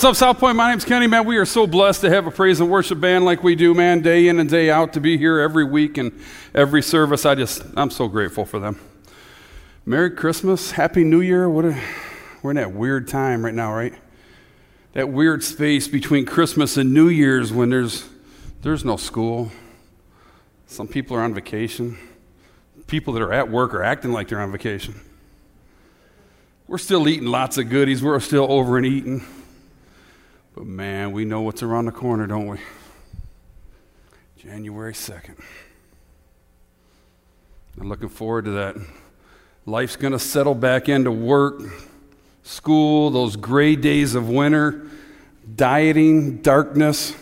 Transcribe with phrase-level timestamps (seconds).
[0.00, 0.56] What's up, South Point?
[0.56, 1.26] My name's Kenny, man.
[1.26, 4.00] We are so blessed to have a praise and worship band like we do, man,
[4.00, 6.18] day in and day out, to be here every week and
[6.54, 7.26] every service.
[7.26, 8.80] I just, I'm so grateful for them.
[9.84, 11.50] Merry Christmas, Happy New Year.
[11.50, 11.78] What a,
[12.40, 13.92] we're in that weird time right now, right?
[14.94, 18.08] That weird space between Christmas and New Year's when there's,
[18.62, 19.52] there's no school.
[20.66, 21.98] Some people are on vacation.
[22.86, 24.98] People that are at work are acting like they're on vacation.
[26.66, 28.02] We're still eating lots of goodies.
[28.02, 29.26] We're still over and eating.
[30.54, 32.58] But man, we know what's around the corner, don't we?
[34.36, 35.40] January 2nd.
[37.80, 38.76] I'm looking forward to that.
[39.64, 41.62] Life's going to settle back into work,
[42.42, 44.88] school, those gray days of winter,
[45.54, 47.14] dieting, darkness,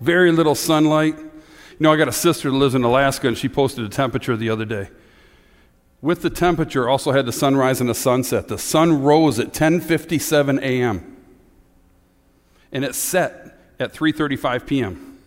[0.00, 1.18] very little sunlight.
[1.18, 4.36] You know, I got a sister that lives in Alaska, and she posted a temperature
[4.36, 4.88] the other day.
[6.00, 8.48] With the temperature, also had the sunrise and the sunset.
[8.48, 11.19] The sun rose at 10:57 a.m
[12.72, 15.18] and it set at 3.35 p.m.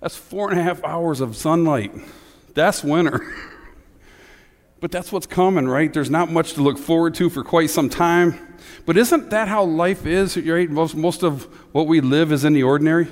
[0.00, 1.92] That's four and a half hours of sunlight.
[2.54, 3.34] That's winter.
[4.80, 5.92] but that's what's coming, right?
[5.92, 8.56] There's not much to look forward to for quite some time.
[8.86, 10.68] But isn't that how life is, right?
[10.68, 13.08] Most, most of what we live is in the ordinary.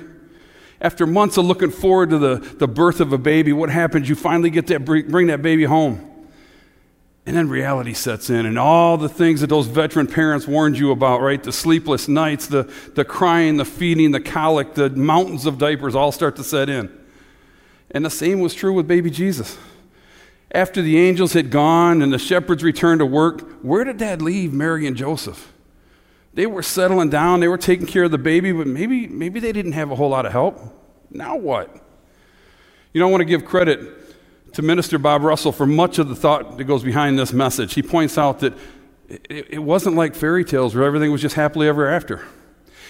[0.79, 4.09] After months of looking forward to the, the birth of a baby, what happens?
[4.09, 6.12] You finally get that bring that baby home.
[7.25, 10.91] And then reality sets in, and all the things that those veteran parents warned you
[10.91, 11.41] about, right?
[11.41, 16.11] The sleepless nights, the, the crying, the feeding, the colic, the mountains of diapers all
[16.11, 16.91] start to set in.
[17.91, 19.57] And the same was true with baby Jesus.
[20.51, 24.51] After the angels had gone and the shepherds returned to work, where did that leave
[24.51, 25.53] Mary and Joseph?
[26.33, 29.51] They were settling down, they were taking care of the baby, but maybe, maybe they
[29.51, 30.59] didn't have a whole lot of help.
[31.09, 31.73] Now what?
[32.91, 33.79] You don't want to give credit
[34.53, 37.73] to Minister Bob Russell for much of the thought that goes behind this message.
[37.73, 38.53] He points out that
[39.09, 42.25] it, it wasn't like fairy tales where everything was just happily ever after.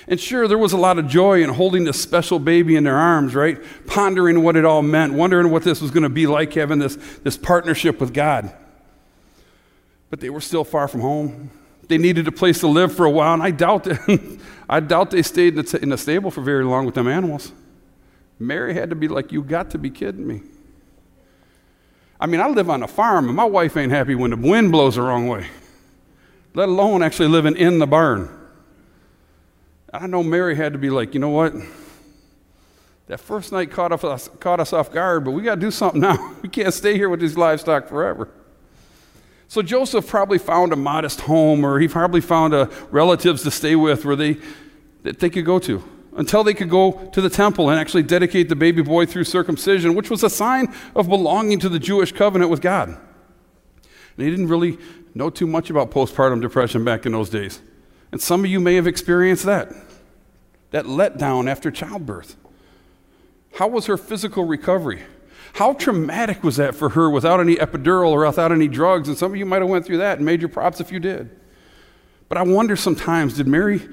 [0.07, 2.97] And sure, there was a lot of joy in holding this special baby in their
[2.97, 3.57] arms, right?
[3.87, 6.97] Pondering what it all meant, wondering what this was going to be like having this,
[7.23, 8.53] this partnership with God.
[10.09, 11.51] But they were still far from home.
[11.87, 15.11] They needed a place to live for a while, and I doubt, that, I doubt
[15.11, 17.53] they stayed in the stable for very long with them animals.
[18.39, 20.41] Mary had to be like, You got to be kidding me.
[22.23, 24.71] I mean, I live on a farm, and my wife ain't happy when the wind
[24.71, 25.45] blows the wrong way,
[26.53, 28.29] let alone actually living in the barn.
[29.93, 31.53] I know Mary had to be like, you know what?
[33.07, 35.99] That first night caught us, caught us off guard, but we got to do something
[35.99, 36.33] now.
[36.41, 38.29] We can't stay here with these livestock forever.
[39.49, 43.75] So Joseph probably found a modest home, or he probably found a relatives to stay
[43.75, 44.37] with where they,
[45.01, 45.83] that they could go to
[46.15, 49.95] until they could go to the temple and actually dedicate the baby boy through circumcision,
[49.95, 52.89] which was a sign of belonging to the Jewish covenant with God.
[52.89, 52.97] And
[54.17, 54.77] they didn't really
[55.15, 57.61] know too much about postpartum depression back in those days.
[58.11, 59.73] And some of you may have experienced that
[60.71, 62.35] that letdown after childbirth.
[63.53, 65.03] How was her physical recovery?
[65.53, 69.07] How traumatic was that for her without any epidural or without any drugs?
[69.07, 70.99] And some of you might have went through that and made your props if you
[70.99, 71.29] did.
[72.27, 73.87] But I wonder sometimes, did Mary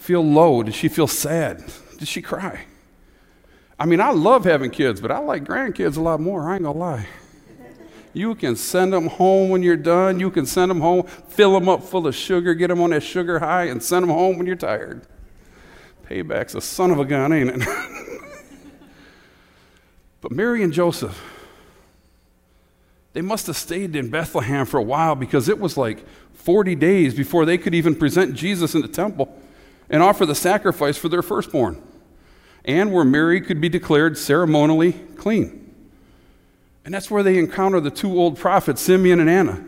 [0.00, 0.62] feel low?
[0.62, 1.62] Did she feel sad?
[1.98, 2.64] Did she cry?
[3.78, 6.50] I mean, I love having kids, but I like grandkids a lot more.
[6.50, 7.06] I ain't gonna lie.
[8.12, 10.18] You can send them home when you're done.
[10.18, 13.02] You can send them home, fill them up full of sugar, get them on that
[13.02, 15.06] sugar high, and send them home when you're tired.
[16.08, 17.68] Payback's a son of a gun, ain't it?
[20.20, 21.22] but Mary and Joseph,
[23.12, 27.14] they must have stayed in Bethlehem for a while because it was like 40 days
[27.14, 29.32] before they could even present Jesus in the temple
[29.90, 31.82] and offer the sacrifice for their firstborn,
[32.64, 35.74] and where Mary could be declared ceremonially clean.
[36.84, 39.64] And that's where they encounter the two old prophets, Simeon and Anna,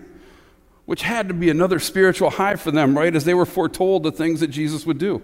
[0.87, 4.13] which had to be another spiritual high for them, right, as they were foretold the
[4.13, 5.21] things that Jesus would do.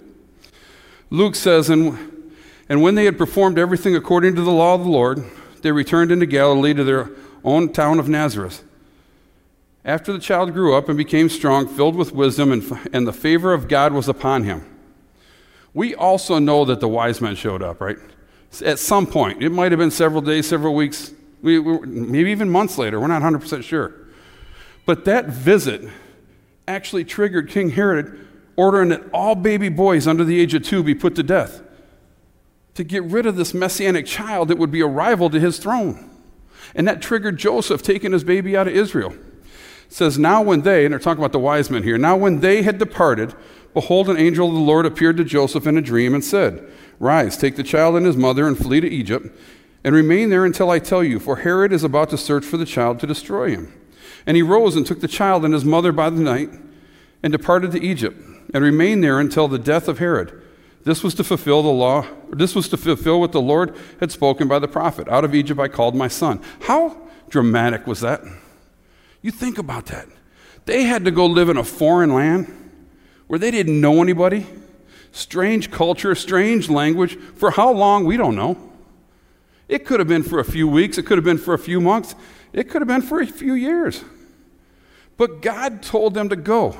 [1.10, 2.32] Luke says, and,
[2.68, 5.24] and when they had performed everything according to the law of the Lord,
[5.62, 7.10] they returned into Galilee to their
[7.42, 8.62] own town of Nazareth.
[9.84, 13.54] After the child grew up and became strong, filled with wisdom, and, and the favor
[13.54, 14.66] of God was upon him.
[15.78, 17.98] We also know that the wise men showed up, right?
[18.64, 19.44] At some point.
[19.44, 22.98] It might have been several days, several weeks, we, we, maybe even months later.
[22.98, 23.94] We're not 100% sure.
[24.86, 25.88] But that visit
[26.66, 28.26] actually triggered King Herod
[28.56, 31.62] ordering that all baby boys under the age of two be put to death
[32.74, 36.10] to get rid of this messianic child that would be a rival to his throne.
[36.74, 39.12] And that triggered Joseph taking his baby out of Israel.
[39.12, 42.40] It says, Now when they, and they're talking about the wise men here, now when
[42.40, 43.36] they had departed,
[43.78, 47.36] Behold, an angel of the Lord appeared to Joseph in a dream and said, Rise,
[47.36, 49.28] take the child and his mother and flee to Egypt,
[49.84, 52.64] and remain there until I tell you, for Herod is about to search for the
[52.64, 53.72] child to destroy him.
[54.26, 56.50] And he rose and took the child and his mother by the night
[57.22, 58.20] and departed to Egypt,
[58.52, 60.42] and remained there until the death of Herod.
[60.82, 64.48] This was to fulfill the law, this was to fulfill what the Lord had spoken
[64.48, 65.06] by the prophet.
[65.06, 66.42] Out of Egypt I called my son.
[66.62, 66.96] How
[67.28, 68.24] dramatic was that?
[69.22, 70.08] You think about that.
[70.64, 72.52] They had to go live in a foreign land
[73.28, 74.46] where they didn't know anybody,
[75.12, 77.16] strange culture, strange language.
[77.16, 78.58] For how long, we don't know.
[79.68, 81.80] It could have been for a few weeks, it could have been for a few
[81.80, 82.14] months,
[82.52, 84.02] it could have been for a few years.
[85.16, 86.76] But God told them to go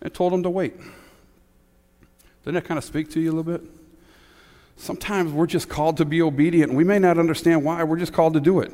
[0.00, 0.74] and told them to wait.
[2.44, 3.62] Doesn't that kind of speak to you a little bit?
[4.76, 6.72] Sometimes we're just called to be obedient.
[6.72, 8.72] We may not understand why, we're just called to do it.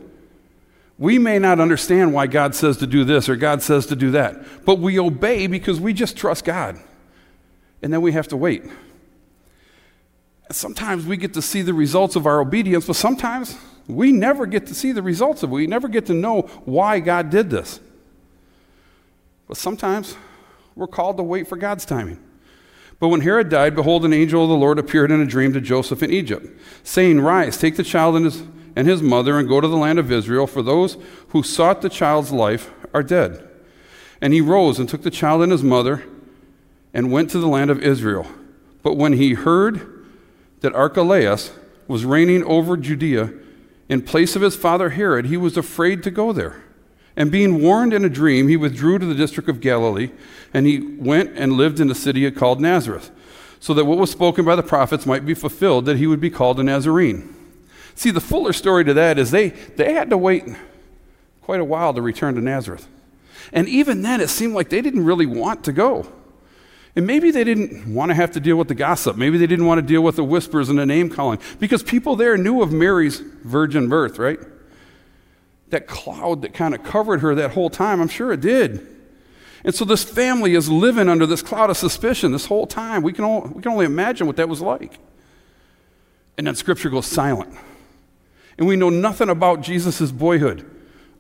[0.99, 4.13] We may not understand why God says to do this or God says to do
[4.13, 6.79] that, but we obey because we just trust God.
[7.83, 8.65] And then we have to wait.
[10.51, 13.59] Sometimes we get to see the results of our obedience, but sometimes
[13.89, 15.55] we never get to see the results of it.
[15.55, 17.81] We never get to know why God did this.
[19.47, 20.17] But sometimes
[20.75, 22.23] we're called to wait for God's timing.
[22.99, 25.61] But when Herod died, behold, an angel of the Lord appeared in a dream to
[25.61, 26.47] Joseph in Egypt,
[26.83, 28.43] saying, Rise, take the child and his,
[28.76, 30.96] and his mother, and go to the land of Israel, for those
[31.31, 33.49] who sought the child's life are dead.
[34.20, 36.05] And he rose and took the child and his mother
[36.94, 38.26] and went to the land of Israel.
[38.82, 40.06] But when he heard
[40.61, 41.52] that Archelaus
[41.88, 43.32] was reigning over Judea
[43.88, 46.62] in place of his father Herod, he was afraid to go there.
[47.17, 50.11] And being warned in a dream, he withdrew to the district of Galilee,
[50.52, 53.11] and he went and lived in a city called Nazareth,
[53.61, 56.31] so that what was spoken by the prophets might be fulfilled, that he would be
[56.31, 57.36] called a Nazarene.
[57.97, 60.45] See, the fuller story to that is they, they had to wait
[61.43, 62.87] quite a while to return to Nazareth.
[63.53, 66.07] And even then, it seemed like they didn't really want to go.
[66.95, 69.17] And maybe they didn't want to have to deal with the gossip.
[69.17, 72.15] Maybe they didn't want to deal with the whispers and the name calling because people
[72.15, 74.39] there knew of Mary's virgin birth, right?
[75.71, 78.01] that cloud that kind of covered her that whole time.
[78.01, 78.87] I'm sure it did.
[79.65, 83.03] And so this family is living under this cloud of suspicion this whole time.
[83.03, 84.99] We can, all, we can only imagine what that was like.
[86.39, 87.53] And then scripture goes silent.
[88.58, 90.69] And we know nothing about Jesus' boyhood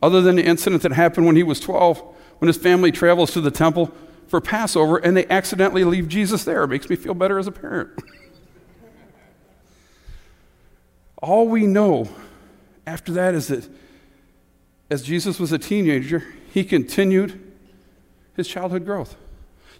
[0.02, 2.02] other than the incident that happened when he was 12,
[2.38, 3.92] when his family travels to the temple
[4.28, 6.62] for Passover and they accidentally leave Jesus there.
[6.64, 7.90] It makes me feel better as a parent.
[11.22, 12.08] All we know
[12.86, 13.68] after that is that
[14.90, 17.42] as Jesus was a teenager, he continued
[18.36, 19.16] his childhood growth.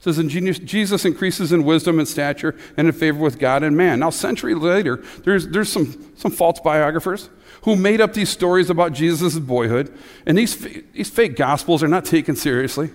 [0.00, 4.00] Says, Jesus increases in wisdom and stature and in favor with God and man.
[4.00, 7.28] Now, centuries later, there's, there's some, some false biographers
[7.62, 9.92] who made up these stories about Jesus' boyhood,
[10.26, 10.56] and these,
[10.92, 12.90] these fake gospels are not taken seriously.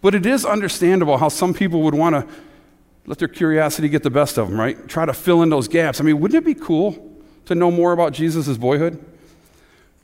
[0.00, 2.34] But it is understandable how some people would want to
[3.06, 4.88] let their curiosity get the best of them, right?
[4.88, 6.00] Try to fill in those gaps.
[6.00, 7.16] I mean, wouldn't it be cool
[7.46, 9.02] to know more about Jesus' boyhood?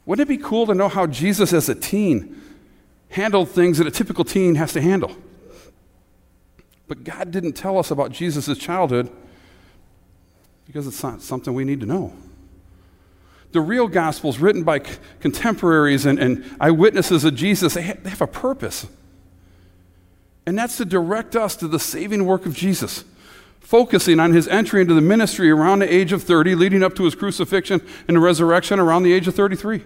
[0.06, 2.40] Wouldn't it be cool to know how Jesus, as a teen,
[3.10, 5.16] handled things that a typical teen has to handle?
[6.86, 9.10] But God didn't tell us about Jesus' childhood
[10.66, 12.12] because it's not something we need to know.
[13.52, 14.80] The real Gospels, written by
[15.20, 18.86] contemporaries and, and eyewitnesses of Jesus, they, they have a purpose.
[20.46, 23.04] And that's to direct us to the saving work of Jesus,
[23.60, 27.04] focusing on his entry into the ministry around the age of 30, leading up to
[27.04, 29.84] his crucifixion and resurrection around the age of 33.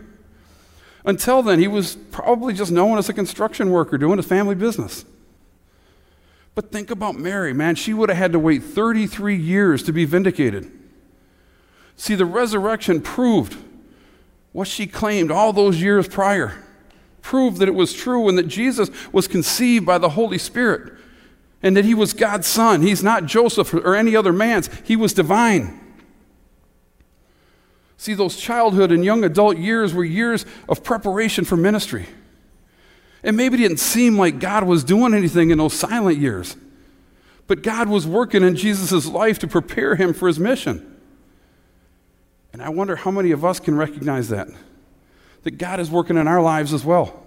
[1.04, 5.04] Until then, he was probably just known as a construction worker doing his family business.
[6.58, 7.76] But think about Mary, man.
[7.76, 10.68] She would have had to wait 33 years to be vindicated.
[11.94, 13.56] See, the resurrection proved
[14.50, 16.60] what she claimed all those years prior,
[17.22, 20.94] proved that it was true and that Jesus was conceived by the Holy Spirit
[21.62, 22.82] and that he was God's son.
[22.82, 25.78] He's not Joseph or any other man's, he was divine.
[27.98, 32.08] See, those childhood and young adult years were years of preparation for ministry.
[33.22, 36.56] And maybe it didn't seem like God was doing anything in those silent years,
[37.46, 40.96] but God was working in Jesus' life to prepare him for his mission.
[42.52, 44.48] And I wonder how many of us can recognize that,
[45.42, 47.26] that God is working in our lives as well.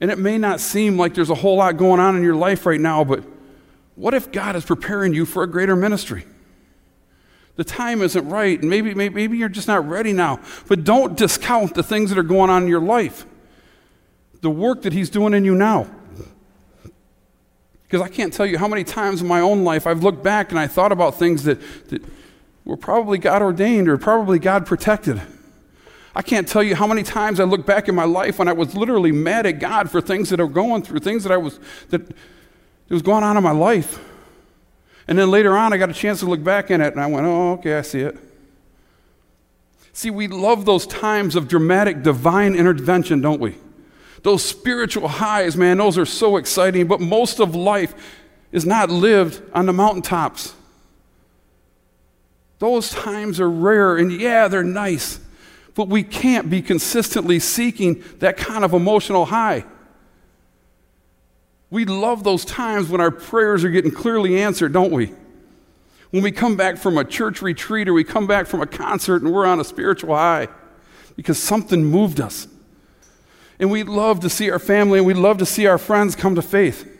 [0.00, 2.66] And it may not seem like there's a whole lot going on in your life
[2.66, 3.24] right now, but
[3.94, 6.24] what if God is preparing you for a greater ministry?
[7.56, 10.40] The time isn't right, and maybe, maybe you're just not ready now.
[10.68, 13.24] But don't discount the things that are going on in your life,
[14.46, 15.88] the work that He's doing in you now.
[17.82, 20.50] Because I can't tell you how many times in my own life I've looked back
[20.50, 22.00] and I thought about things that, that
[22.64, 25.20] were probably God ordained or probably God protected.
[26.14, 28.52] I can't tell you how many times I look back in my life when I
[28.52, 31.58] was literally mad at God for things that are going through, things that I was
[31.90, 32.14] that, that
[32.88, 33.98] was going on in my life.
[35.08, 37.08] And then later on, I got a chance to look back in it, and I
[37.08, 38.16] went, oh, okay, I see it.
[39.92, 43.56] See, we love those times of dramatic divine intervention, don't we?
[44.26, 46.88] Those spiritual highs, man, those are so exciting.
[46.88, 47.94] But most of life,
[48.50, 50.52] is not lived on the mountaintops.
[52.58, 55.20] Those times are rare, and yeah, they're nice,
[55.76, 59.64] but we can't be consistently seeking that kind of emotional high.
[61.70, 65.12] We love those times when our prayers are getting clearly answered, don't we?
[66.10, 69.22] When we come back from a church retreat or we come back from a concert
[69.22, 70.48] and we're on a spiritual high
[71.14, 72.48] because something moved us.
[73.58, 76.34] And we love to see our family and we love to see our friends come
[76.34, 76.92] to faith.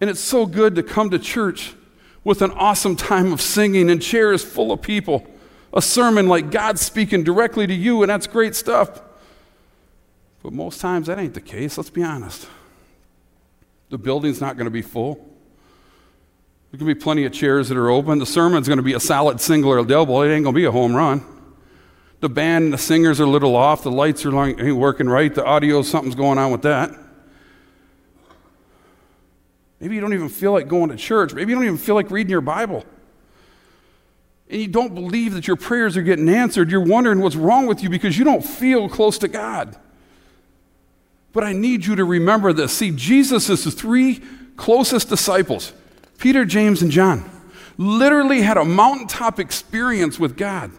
[0.00, 1.74] And it's so good to come to church
[2.24, 5.26] with an awesome time of singing and chairs full of people,
[5.72, 9.00] a sermon like God speaking directly to you, and that's great stuff.
[10.42, 12.46] But most times that ain't the case, let's be honest.
[13.90, 15.14] The building's not going to be full.
[16.70, 18.18] There's going to be plenty of chairs that are open.
[18.18, 20.20] The sermon's going to be a solid single or double.
[20.22, 21.24] It ain't going to be a home run.
[22.24, 23.82] The band, the singers are a little off.
[23.82, 25.34] The lights are ain't working right.
[25.34, 26.90] The audio, something's going on with that.
[29.78, 31.34] Maybe you don't even feel like going to church.
[31.34, 32.86] Maybe you don't even feel like reading your Bible.
[34.48, 36.70] And you don't believe that your prayers are getting answered.
[36.70, 39.76] You're wondering what's wrong with you because you don't feel close to God.
[41.34, 42.72] But I need you to remember this.
[42.72, 44.22] See, Jesus is the three
[44.56, 45.74] closest disciples
[46.16, 47.30] Peter, James, and John
[47.76, 50.70] literally had a mountaintop experience with God.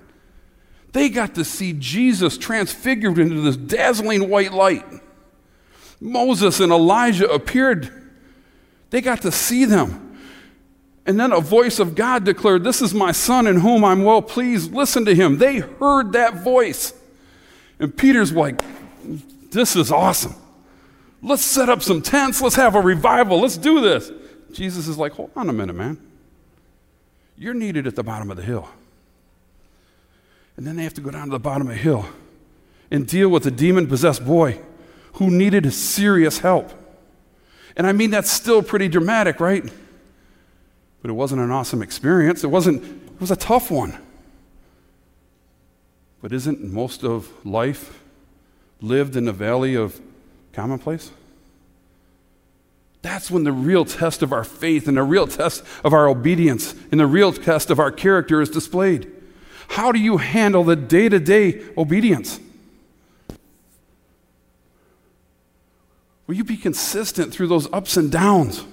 [0.96, 4.86] They got to see Jesus transfigured into this dazzling white light.
[6.00, 7.92] Moses and Elijah appeared
[8.92, 10.18] they got to see them.
[11.06, 14.22] And then a voice of God declared, This is my son in whom I'm well
[14.22, 14.74] pleased.
[14.74, 15.38] Listen to him.
[15.38, 16.94] They heard that voice.
[17.78, 18.62] And Peter's like,
[19.52, 20.36] This is awesome.
[21.22, 22.42] Let's set up some tents.
[22.42, 23.42] Let's have a revival.
[23.42, 24.14] Let's do this.
[24.54, 25.98] Jesus is like, Hold on a minute, man.
[27.36, 28.70] You're needed at the bottom of the hill.
[30.58, 32.06] And then they have to go down to the bottom of a hill
[32.92, 34.60] and deal with a demon possessed boy
[35.14, 36.72] who needed serious help.
[37.76, 39.64] And I mean, that's still pretty dramatic, right?
[41.02, 42.44] But it wasn't an awesome experience.
[42.44, 43.98] It wasn't, it was a tough one.
[46.22, 48.02] But isn't most of life
[48.82, 50.00] lived in the valley of
[50.54, 51.12] commonplace?
[53.02, 56.74] That's when the real test of our faith and the real test of our obedience
[56.92, 59.12] and the real test of our character is displayed.
[59.70, 62.40] How do you handle the day to day obedience?
[66.28, 68.64] Will you be consistent through those ups and downs?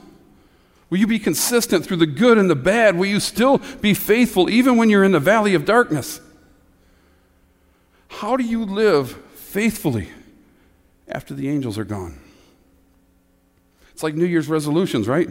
[0.88, 2.96] Will you be consistent through the good and the bad?
[2.96, 6.20] Will you still be faithful even when you're in the valley of darkness?
[8.08, 10.08] How do you live faithfully
[11.08, 12.18] after the angels are gone?
[13.92, 15.30] It's like New Year's resolutions, right?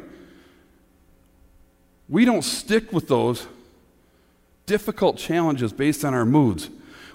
[2.10, 3.48] We don't stick with those
[4.72, 6.70] difficult challenges based on our moods.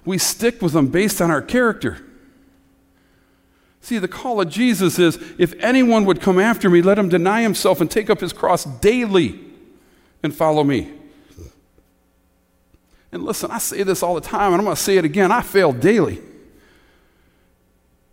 [0.05, 2.05] We stick with them based on our character.
[3.81, 7.41] See, the call of Jesus is if anyone would come after me, let him deny
[7.41, 9.41] himself and take up his cross daily
[10.23, 10.93] and follow me.
[13.11, 15.33] And listen, I say this all the time, and I'm going to say it again.
[15.33, 16.21] I fail daily.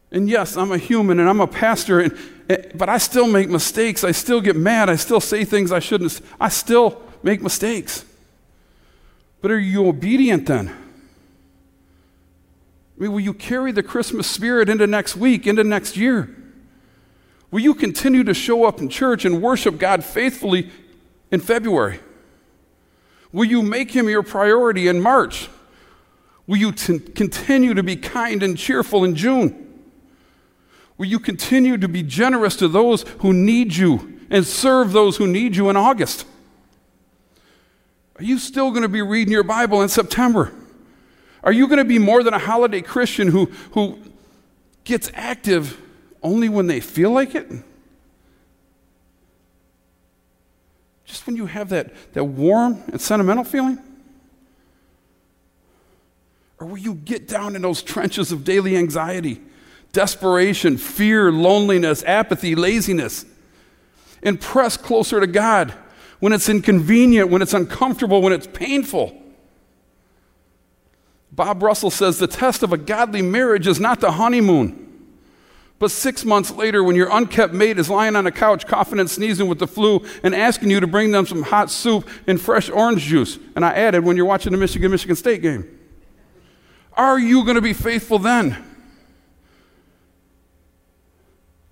[0.09, 3.49] And yes, I'm a human and I'm a pastor, and, eh, but I still make
[3.49, 4.05] mistakes.
[4.05, 4.89] I still get mad.
[4.89, 6.21] I still say things I shouldn't.
[6.39, 8.05] I still make mistakes.
[9.43, 10.69] But are you obedient then?
[10.69, 10.73] I
[12.97, 16.33] mean, will you carry the Christmas spirit into next week, into next year?
[17.51, 20.71] Will you continue to show up in church and worship God faithfully
[21.29, 21.99] in February?
[23.33, 25.49] Will you make Him your priority in March?
[26.47, 29.83] Will you t- continue to be kind and cheerful in June?
[30.97, 35.27] Will you continue to be generous to those who need you and serve those who
[35.27, 36.27] need you in August?
[38.17, 40.51] Are you still going to be reading your Bible in September?
[41.43, 43.97] Are you going to be more than a holiday Christian who, who
[44.83, 45.79] gets active
[46.21, 47.51] only when they feel like it?
[51.05, 53.79] Just when you have that, that warm and sentimental feeling?
[56.59, 59.41] Or will you get down in those trenches of daily anxiety,
[59.91, 63.25] desperation, fear, loneliness, apathy, laziness,
[64.21, 65.73] and press closer to God
[66.23, 69.13] when it's inconvenient, when it's uncomfortable, when it's painful?
[71.33, 75.09] Bob Russell says the test of a godly marriage is not the honeymoon.
[75.79, 79.11] But six months later, when your unkept mate is lying on a couch, coughing and
[79.11, 82.69] sneezing with the flu, and asking you to bring them some hot soup and fresh
[82.69, 85.77] orange juice, and I added, when you're watching the Michigan Michigan State game,
[86.93, 88.63] are you going to be faithful then?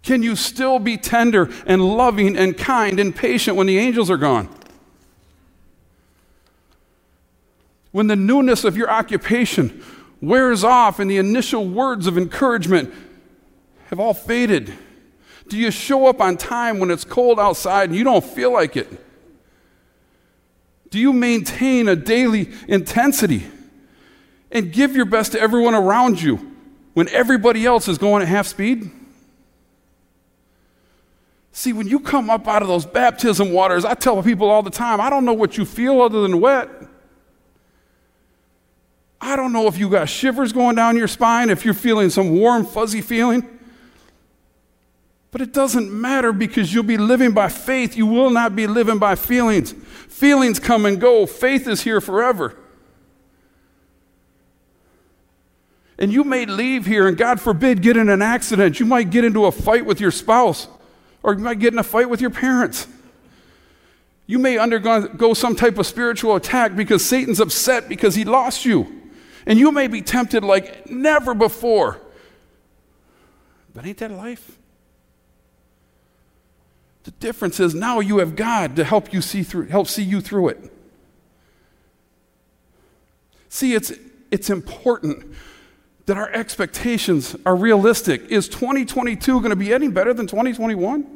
[0.04, 4.18] Can you still be tender and loving and kind and patient when the angels are
[4.18, 4.50] gone?
[7.92, 9.84] When the newness of your occupation
[10.22, 12.94] wears off and the initial words of encouragement
[13.88, 14.74] have all faded,
[15.48, 18.78] Do you show up on time when it's cold outside and you don't feel like
[18.78, 18.88] it?
[20.90, 23.46] Do you maintain a daily intensity
[24.52, 26.54] and give your best to everyone around you
[26.94, 28.92] when everybody else is going at half speed?
[31.52, 34.70] See, when you come up out of those baptism waters, I tell people all the
[34.70, 36.70] time, I don't know what you feel other than wet.
[39.20, 42.32] I don't know if you got shivers going down your spine, if you're feeling some
[42.40, 43.60] warm, fuzzy feeling.
[45.30, 47.96] But it doesn't matter because you'll be living by faith.
[47.96, 49.74] You will not be living by feelings.
[50.10, 52.58] Feelings come and go, faith is here forever.
[55.98, 58.80] And you may leave here and, God forbid, get in an accident.
[58.80, 60.68] You might get into a fight with your spouse,
[61.24, 62.88] or you might get in a fight with your parents.
[64.28, 69.02] You may undergo some type of spiritual attack because Satan's upset because he lost you.
[69.46, 72.00] And you may be tempted like never before.
[73.74, 74.58] But ain't that life?
[77.04, 80.22] The difference is now you have God to help you see through, help see you
[80.22, 80.72] through it.
[83.50, 83.92] See, it's,
[84.30, 85.36] it's important
[86.12, 88.24] that our expectations are realistic.
[88.24, 91.08] Is 2022 going to be any better than 2021?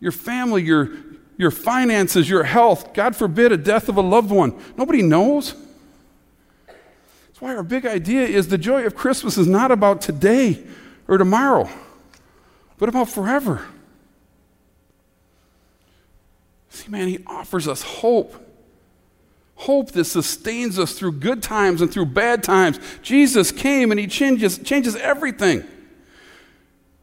[0.00, 0.88] Your family, your,
[1.36, 4.58] your finances, your health, God forbid a death of a loved one.
[4.78, 5.54] Nobody knows.
[6.66, 10.64] That's why our big idea is the joy of Christmas is not about today
[11.06, 11.68] or tomorrow,
[12.78, 13.66] but about forever.
[16.70, 18.34] See, man, he offers us hope.
[19.56, 22.78] Hope that sustains us through good times and through bad times.
[23.02, 25.64] Jesus came and he changes, changes everything.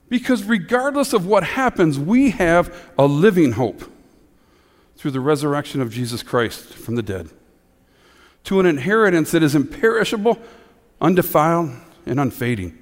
[0.09, 3.83] Because regardless of what happens, we have a living hope
[4.97, 7.29] through the resurrection of Jesus Christ from the dead
[8.43, 10.37] to an inheritance that is imperishable,
[10.99, 11.71] undefiled,
[12.05, 12.77] and unfading,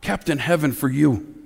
[0.00, 1.41] kept in heaven for you.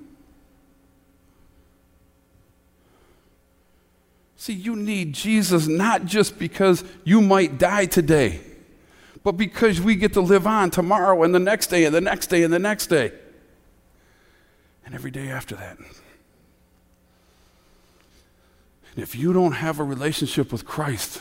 [4.37, 8.39] See, you need Jesus not just because you might die today,
[9.23, 12.27] but because we get to live on tomorrow and the next day and the next
[12.27, 13.11] day and the next day.
[14.85, 15.77] And every day after that.
[15.79, 15.87] And
[18.95, 21.19] if you don't have a relationship with Christ,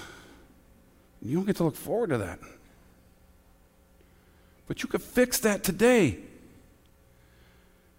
[1.23, 2.39] you don't get to look forward to that.
[4.69, 6.19] But you could fix that today.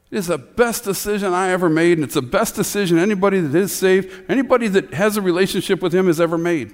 [0.09, 3.57] It is the best decision I ever made, and it's the best decision anybody that
[3.57, 6.73] is saved, anybody that has a relationship with Him has ever made.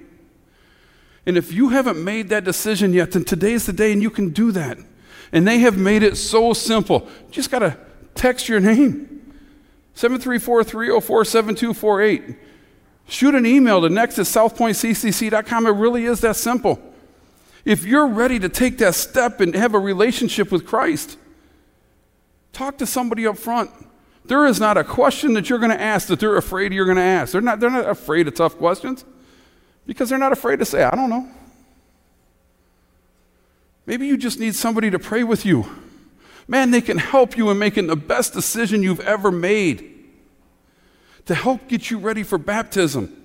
[1.26, 4.30] And if you haven't made that decision yet, then today's the day and you can
[4.30, 4.78] do that.
[5.32, 7.08] And they have made it so simple.
[7.28, 7.78] You just got to
[8.14, 9.34] text your name
[9.96, 12.36] 734 304 7248.
[13.08, 15.66] Shoot an email to next at southpointccc.com.
[15.66, 16.80] It really is that simple.
[17.66, 21.18] If you're ready to take that step and have a relationship with Christ,
[22.54, 23.72] Talk to somebody up front.
[24.26, 26.98] There is not a question that you're going to ask that they're afraid you're going
[26.98, 27.34] to ask.
[27.34, 29.04] They're not, they're not afraid of tough questions
[29.86, 31.28] because they're not afraid to say, I don't know.
[33.86, 35.66] Maybe you just need somebody to pray with you.
[36.48, 39.90] Man, they can help you in making the best decision you've ever made
[41.26, 43.16] to help get you ready for baptism.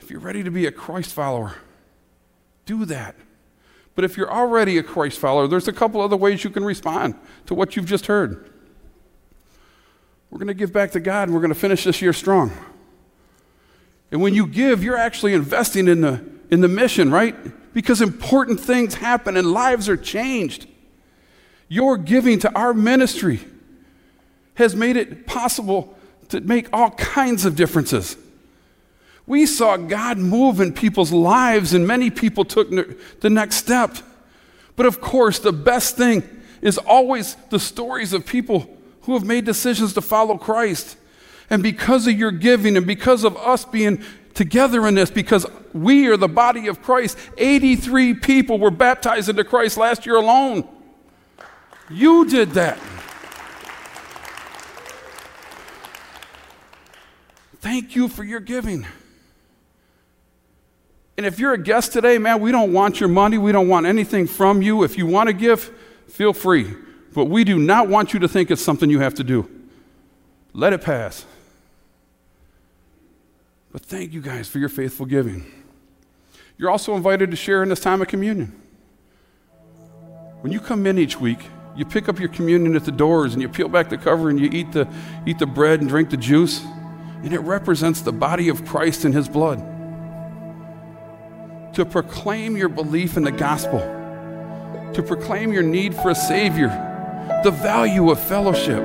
[0.00, 1.54] If you're ready to be a Christ follower,
[2.66, 3.14] do that.
[3.94, 7.14] But if you're already a Christ follower, there's a couple other ways you can respond
[7.46, 8.50] to what you've just heard.
[10.30, 12.50] We're going to give back to God and we're going to finish this year strong.
[14.10, 17.36] And when you give, you're actually investing in the, in the mission, right?
[17.72, 20.66] Because important things happen and lives are changed.
[21.68, 23.40] Your giving to our ministry
[24.54, 25.96] has made it possible
[26.28, 28.16] to make all kinds of differences.
[29.26, 33.96] We saw God move in people's lives, and many people took the next step.
[34.76, 36.22] But of course, the best thing
[36.60, 38.68] is always the stories of people
[39.02, 40.96] who have made decisions to follow Christ.
[41.50, 44.02] And because of your giving and because of us being
[44.34, 49.44] together in this, because we are the body of Christ, 83 people were baptized into
[49.44, 50.68] Christ last year alone.
[51.90, 52.78] You did that.
[57.60, 58.86] Thank you for your giving.
[61.16, 63.38] And if you're a guest today, man, we don't want your money.
[63.38, 64.82] We don't want anything from you.
[64.82, 65.70] If you want to give,
[66.08, 66.74] feel free.
[67.12, 69.48] But we do not want you to think it's something you have to do.
[70.52, 71.24] Let it pass.
[73.70, 75.44] But thank you guys for your faithful giving.
[76.56, 78.60] You're also invited to share in this time of communion.
[80.40, 81.38] When you come in each week,
[81.76, 84.38] you pick up your communion at the doors and you peel back the cover and
[84.38, 84.88] you eat the,
[85.26, 86.62] eat the bread and drink the juice.
[87.22, 89.73] And it represents the body of Christ and his blood
[91.74, 93.80] to proclaim your belief in the gospel,
[94.94, 96.68] to proclaim your need for a Savior,
[97.44, 98.82] the value of fellowship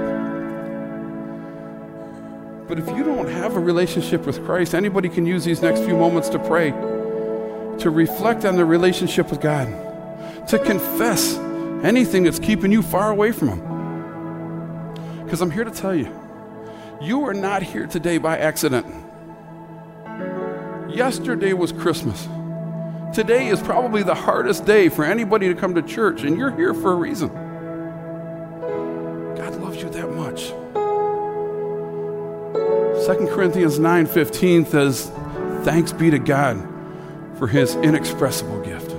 [2.69, 5.97] But if you don't have a relationship with Christ, anybody can use these next few
[5.97, 6.69] moments to pray,
[7.79, 9.67] to reflect on their relationship with God,
[10.49, 11.35] to confess
[11.81, 15.23] anything that's keeping you far away from Him.
[15.23, 16.15] Because I'm here to tell you,
[17.01, 18.85] you are not here today by accident.
[20.91, 22.27] Yesterday was Christmas.
[23.13, 26.75] Today is probably the hardest day for anybody to come to church, and you're here
[26.75, 27.29] for a reason.
[29.35, 30.53] God loves you that much.
[33.05, 35.11] 2 Corinthians 9:15 says,
[35.63, 36.59] "Thanks be to God
[37.35, 38.95] for his inexpressible gift."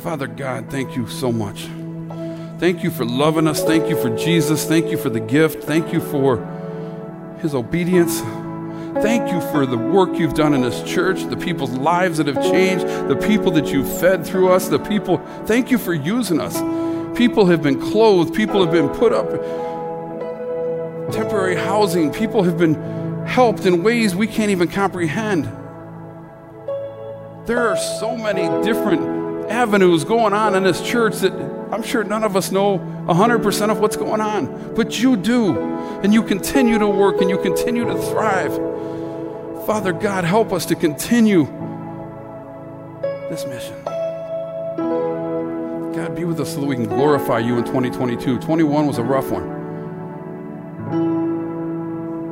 [0.00, 1.68] Father God, thank you so much.
[2.58, 3.62] Thank you for loving us.
[3.62, 4.64] Thank you for Jesus.
[4.64, 5.62] Thank you for the gift.
[5.62, 6.40] Thank you for
[7.40, 8.22] his obedience.
[9.02, 12.42] Thank you for the work you've done in this church, the people's lives that have
[12.42, 15.18] changed, the people that you've fed through us, the people.
[15.44, 16.56] Thank you for using us.
[17.16, 19.30] People have been clothed, people have been put up
[21.12, 22.74] temporary housing, people have been
[23.26, 25.44] helped in ways we can't even comprehend.
[27.46, 31.32] There are so many different avenues going on in this church that
[31.72, 35.58] I'm sure none of us know 100% of what's going on, but you do.
[36.02, 38.54] And you continue to work and you continue to thrive.
[39.66, 41.46] Father God, help us to continue
[43.28, 43.82] this mission.
[45.94, 48.38] God, be with us so that we can glorify you in 2022.
[48.38, 49.56] 21 was a rough one.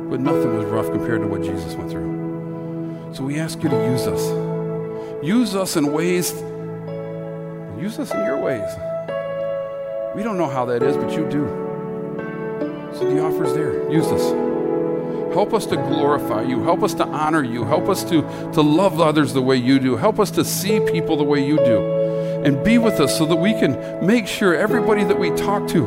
[0.09, 3.11] But nothing was rough compared to what Jesus went through.
[3.13, 4.21] So we ask you to use us.
[5.23, 6.31] Use us in ways,
[7.81, 8.69] use us in your ways.
[10.15, 11.45] We don't know how that is, but you do.
[12.97, 13.91] So the offer's there.
[13.91, 14.31] Use us.
[15.33, 16.63] Help us to glorify you.
[16.63, 17.65] Help us to honor you.
[17.65, 18.21] Help us to,
[18.53, 19.97] to love others the way you do.
[19.97, 21.81] Help us to see people the way you do.
[22.45, 25.85] And be with us so that we can make sure everybody that we talk to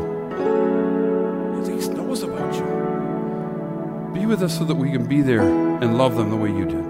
[1.62, 4.12] at least knows about you.
[4.12, 6.66] Be with us so that we can be there and love them the way you
[6.66, 6.87] do.